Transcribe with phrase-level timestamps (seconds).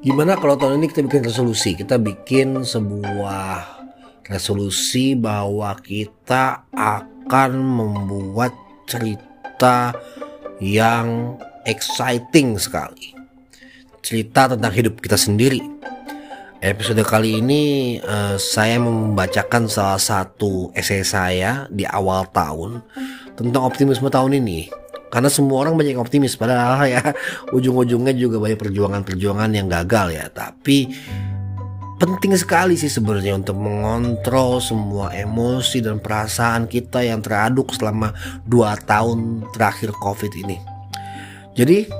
[0.00, 1.76] Gimana kalau tahun ini kita bikin resolusi?
[1.76, 3.84] Kita bikin sebuah
[4.24, 8.56] resolusi bahwa kita akan membuat
[8.88, 9.92] cerita
[10.56, 11.36] yang
[11.68, 13.12] exciting sekali.
[14.00, 15.60] Cerita tentang hidup kita sendiri.
[16.64, 17.64] Episode kali ini
[18.00, 22.80] uh, saya membacakan salah satu esai saya di awal tahun
[23.36, 24.79] tentang optimisme tahun ini
[25.10, 27.02] karena semua orang banyak yang optimis padahal ya
[27.56, 30.24] ujung-ujungnya juga banyak perjuangan-perjuangan yang gagal ya.
[30.30, 30.86] Tapi
[32.00, 38.14] penting sekali sih sebenarnya untuk mengontrol semua emosi dan perasaan kita yang teraduk selama
[38.46, 40.56] dua tahun terakhir covid ini.
[41.58, 41.90] Jadi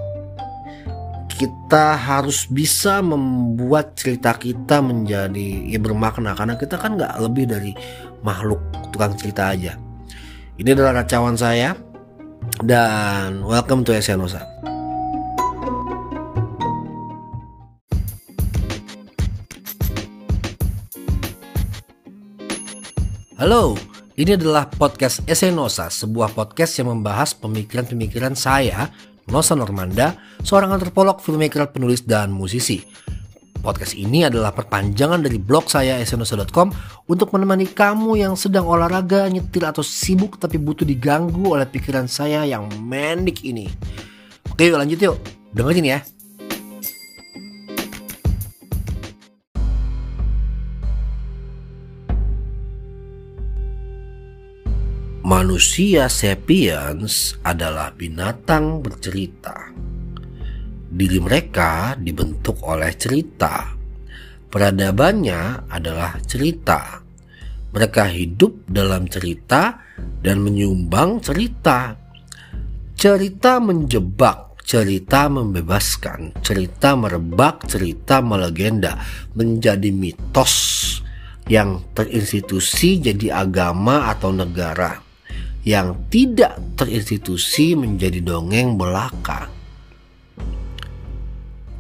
[1.35, 6.39] kita harus bisa membuat cerita kita menjadi ya bermakna.
[6.39, 7.73] Karena kita kan nggak lebih dari
[8.23, 8.63] makhluk
[8.95, 9.75] tukang cerita aja.
[10.61, 11.90] Ini adalah racauan saya
[12.61, 14.45] dan welcome to Esenosa.
[23.41, 23.73] Halo,
[24.21, 28.93] ini adalah podcast Esenosa, sebuah podcast yang membahas pemikiran-pemikiran saya,
[29.33, 32.85] Nosa Normanda, seorang antropolog, filmmaker, penulis, dan musisi.
[33.61, 36.73] Podcast ini adalah perpanjangan dari blog saya esenosa.com
[37.13, 42.49] untuk menemani kamu yang sedang olahraga, nyetir atau sibuk tapi butuh diganggu oleh pikiran saya
[42.49, 43.69] yang mendik ini.
[44.49, 45.17] Oke yuk lanjut yuk,
[45.53, 46.01] dengerin ya.
[55.21, 59.90] Manusia sapiens adalah binatang bercerita
[61.01, 63.73] Diri mereka dibentuk oleh cerita.
[64.53, 67.01] Peradabannya adalah cerita.
[67.73, 71.97] Mereka hidup dalam cerita dan menyumbang cerita.
[72.93, 79.01] Cerita menjebak, cerita membebaskan, cerita merebak, cerita melegenda,
[79.33, 80.53] menjadi mitos
[81.49, 85.01] yang terinstitusi jadi agama atau negara,
[85.65, 89.60] yang tidak terinstitusi menjadi dongeng belaka.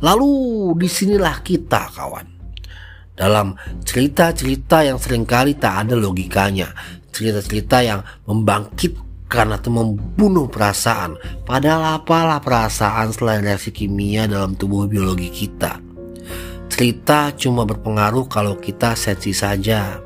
[0.01, 0.33] Lalu
[0.81, 2.27] di sinilah kita kawan.
[3.13, 3.53] Dalam
[3.85, 6.73] cerita-cerita yang sering kali tak ada logikanya.
[7.13, 11.21] Cerita-cerita yang membangkitkan atau membunuh perasaan.
[11.45, 15.85] Padahal apalah perasaan selain reaksi kimia dalam tubuh biologi kita.
[16.73, 20.01] Cerita cuma berpengaruh kalau kita sensi saja.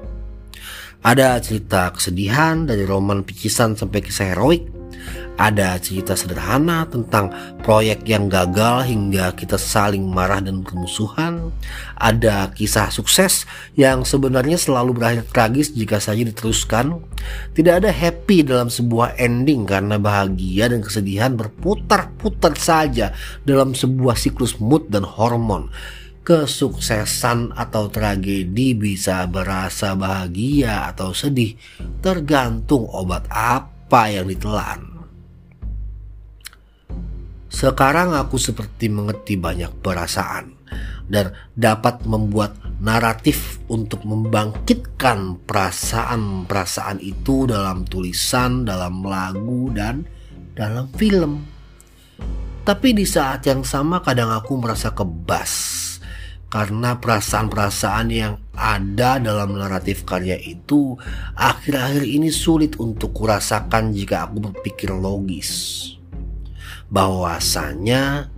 [1.07, 4.74] Ada cerita kesedihan dari roman picisan sampai kisah heroik
[5.35, 7.35] ada cerita sederhana tentang
[7.67, 11.51] proyek yang gagal hingga kita saling marah dan bermusuhan.
[11.99, 13.43] Ada kisah sukses
[13.75, 17.03] yang sebenarnya selalu berakhir tragis jika saja diteruskan.
[17.51, 23.11] Tidak ada happy dalam sebuah ending karena bahagia dan kesedihan berputar-putar saja
[23.43, 25.71] dalam sebuah siklus mood dan hormon
[26.25, 31.53] kesuksesan atau tragedi bisa berasa bahagia atau sedih
[32.01, 34.94] tergantung obat apa yang ditelan.
[37.55, 40.59] Sekarang aku seperti mengerti banyak perasaan
[41.07, 50.03] dan dapat membuat naratif untuk membangkitkan perasaan-perasaan itu dalam tulisan, dalam lagu, dan
[50.59, 51.47] dalam film.
[52.67, 55.53] Tapi di saat yang sama kadang aku merasa kebas
[56.51, 60.99] karena perasaan-perasaan yang ada dalam naratif karya itu
[61.39, 65.51] akhir-akhir ini sulit untuk kurasakan jika aku berpikir logis
[66.93, 68.35] bahwasanya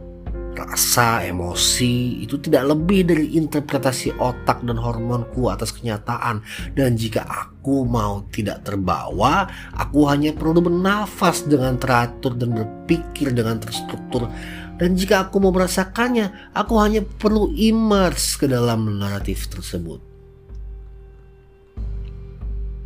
[0.56, 6.40] rasa emosi itu tidak lebih dari interpretasi otak dan hormonku atas kenyataan.
[6.72, 9.46] Dan jika aku mau tidak terbawa
[9.76, 14.26] aku hanya perlu bernafas dengan teratur dan berpikir dengan terstruktur.
[14.76, 20.00] Dan jika aku mau merasakannya aku hanya perlu immerse ke dalam naratif tersebut.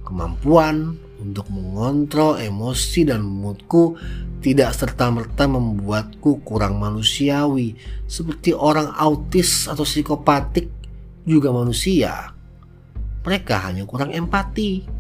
[0.07, 3.95] Kemampuan untuk mengontrol emosi dan moodku
[4.41, 7.77] tidak serta-merta membuatku kurang manusiawi
[8.09, 10.73] seperti orang autis atau psikopatik
[11.29, 12.33] juga manusia.
[13.21, 14.99] Mereka hanya kurang empati.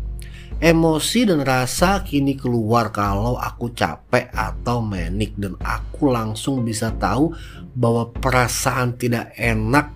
[0.60, 7.32] Emosi dan rasa kini keluar kalau aku capek atau menik dan aku langsung bisa tahu
[7.72, 9.88] bahwa perasaan tidak enak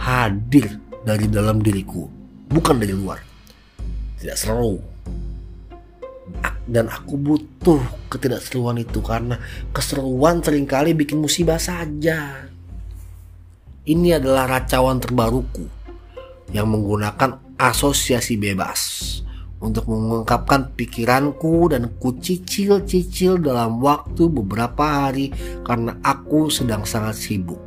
[0.00, 2.08] hadir dari dalam diriku,
[2.48, 3.20] bukan dari luar.
[4.16, 4.93] Tidak seru,
[6.64, 9.36] dan aku butuh ketidakseruan itu karena
[9.70, 12.48] keseruan sering kali bikin musibah saja.
[13.84, 15.68] Ini adalah racauan terbaruku
[16.56, 18.80] yang menggunakan asosiasi bebas
[19.64, 25.32] untuk mengungkapkan pikiranku dan ku cicil-cicil dalam waktu beberapa hari
[25.64, 27.60] karena aku sedang sangat sibuk.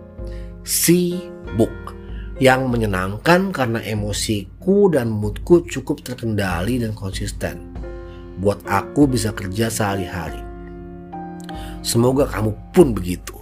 [1.57, 1.95] Book
[2.37, 7.86] yang menyenangkan karena emosiku dan moodku cukup terkendali dan konsisten.
[8.37, 10.37] Buat aku bisa kerja sehari-hari.
[11.81, 13.33] Semoga kamu pun begitu.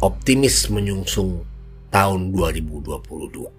[0.00, 1.44] Optimis menyungsung
[1.92, 3.52] tahun 2022.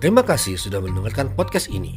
[0.00, 1.92] Terima kasih sudah mendengarkan podcast ini.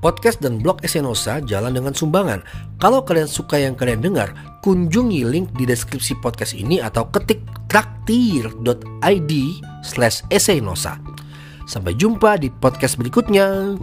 [0.00, 2.40] Podcast dan blog Esenosa jalan dengan sumbangan.
[2.80, 4.32] Kalau kalian suka yang kalian dengar,
[4.64, 9.32] kunjungi link di deskripsi podcast ini atau ketik traktir.id
[9.80, 10.20] slash.
[11.64, 13.80] Sampai jumpa di podcast berikutnya.